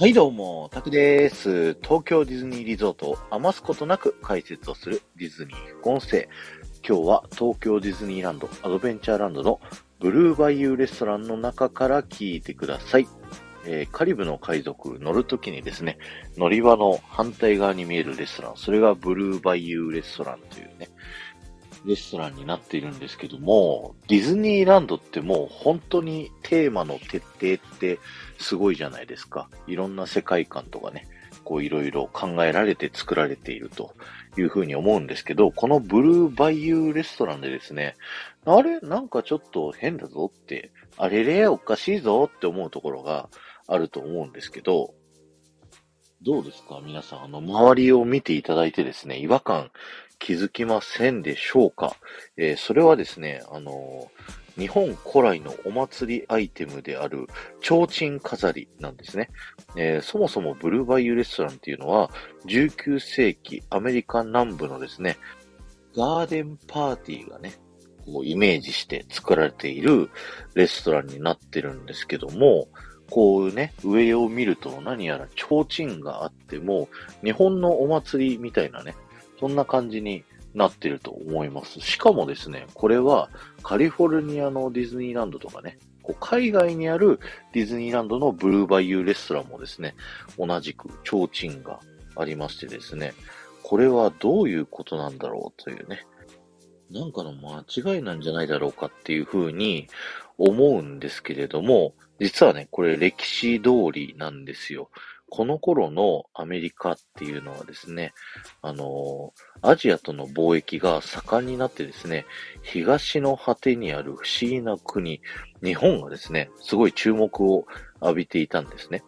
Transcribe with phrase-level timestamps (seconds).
[0.00, 1.74] はいどうも、タクです。
[1.82, 6.28] 東京ディズニーリゾートを余すことなく解説をするディズニー副音声。
[6.88, 9.60] 今日は東京ディズニーランドアドベンチャーランドの
[9.98, 13.08] ブルーバイユーレストランの中から聞いてください。
[13.66, 15.98] えー、カリブの海賊乗るときにですね、
[16.36, 20.90] 乗り場の反対側に見えるレストラン、それがブルーバイユーレストランというね、
[21.84, 27.98] レストランになっているんですけども、ディズニーランドってもう本当にテーマの徹底って
[28.38, 29.48] すごいじゃないですか。
[29.66, 31.06] いろんな世界観とかね、
[31.44, 33.94] こういろいろ考えられて作られていると
[34.36, 37.96] いうふうに思うんですけど、このブルーバイユーレストランでですね、
[38.44, 38.80] あれ？
[38.80, 41.46] なんかちょっと変だぞって、あれれ？
[41.46, 43.28] おかしいぞって思うところが
[43.66, 44.94] あると思うんですけど、
[46.22, 46.80] どうですか？
[46.84, 49.70] 皆さん、あの、周りを見ていただいてですね、違和感
[50.18, 51.96] 気づきませんでしょうか、
[52.36, 57.28] えー、それはですね、あのー、日本古来のお祭りアイテムである、
[57.62, 59.30] 提灯飾りなんですね、
[59.76, 62.10] えー、そもそもブルーバイユレストランっていうのは、
[62.46, 65.18] 19世紀アメリカ南部のですね、
[65.94, 67.54] ガーデンパーティーがね、
[68.12, 70.10] こうイメージして作られている
[70.54, 72.68] レストランになってるんですけども、
[73.10, 76.88] こうね、上を見ると何やら提灯があっても、
[77.24, 78.94] 日本のお祭りみたいなね、
[79.40, 81.80] そんな感じになってると思います。
[81.80, 83.30] しかもですね、これは
[83.62, 87.20] カリフォルニアのディズニーランドとかね、こう海外にある
[87.52, 89.94] ディズニーランドのブルーバイユーレストランもですね、
[90.38, 91.80] 同じく提灯が
[92.16, 93.14] ありましてですね、
[93.62, 96.06] これはどういうことなんだろうというね、
[96.90, 99.88] なんかの間違いなんじゃないだろうかっていうふうに
[100.38, 104.90] 思うんですけれども、実はね、これ歴史通りなんですよ。
[105.30, 108.14] この頃のアメリカっていうのはですね、
[108.62, 112.24] あのアジアとの貿易が盛んになってですね、
[112.62, 115.20] 東の果てにある不思議な国、
[115.62, 117.66] 日本がですね、すごい注目を
[118.00, 119.02] 浴びていたんですね。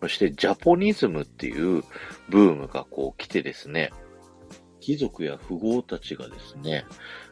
[0.00, 1.82] そしてジャポニズムっていう
[2.28, 3.90] ブームがこう来てですね、
[4.84, 6.84] 貴族や富豪たちがですね、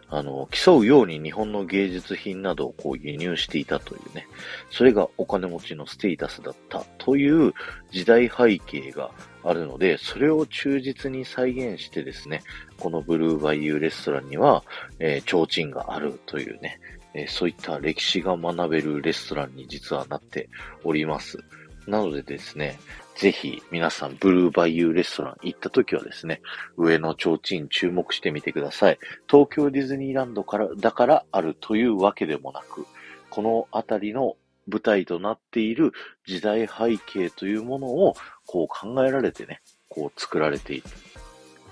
[0.09, 4.27] あの、競うように日本の芸術品などをこう輸入していたというね、
[4.71, 7.53] それがお金持ちのステータスだったという
[7.91, 9.11] 時代背景が
[9.45, 12.43] あるので、それを忠実に再現してですね、
[12.79, 14.65] このブルーバイユーレストランには、
[14.99, 16.81] えー、提灯があるというね、
[17.13, 20.49] えー、そういった歴史が学べるレストランに実はなって
[20.85, 21.39] おります。
[21.87, 22.79] なのでですね、
[23.17, 26.41] ぜひ皆さんブルーバイユーレストラン行った時はですね、
[26.77, 28.99] 上の提灯注目してみてください。
[29.31, 32.87] 東京ディズニーランドから、だからあるというわけでもなく、
[33.31, 34.37] この辺りの
[34.67, 35.93] 舞台となっている
[36.27, 38.15] 時代背景というものを
[38.47, 40.85] こう考えられてね、こう作られている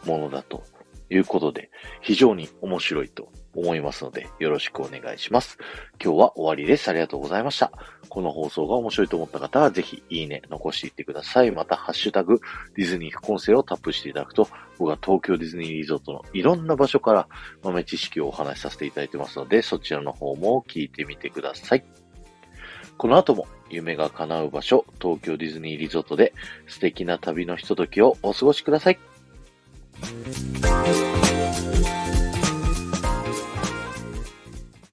[0.05, 0.63] ものだと
[1.11, 5.59] いうことで、非常に面白いと思いますので、よろしくお願いします。
[6.03, 6.89] 今日は終わりです。
[6.89, 7.73] ありがとうございました。
[8.09, 11.51] この放送が面白いと思った方は、ぜひ、いいね、残していってください。
[11.51, 12.41] また、ハッシュタグ、
[12.77, 14.49] ディズニー副音声をタップしていただくと、
[14.79, 17.29] 僕は東京ディズニーリゾートのいろんな場所から
[17.63, 21.85] 豆知識をお話しさせていただいてますので、そちらの方も聞いてみてください。
[22.97, 26.35] この後も夢が叶う場所、東京ディズニーリゾートで
[26.69, 29.10] 素敵な旅のひとときをお過ごしください。